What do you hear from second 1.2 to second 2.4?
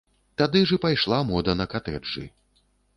мода на катэджы.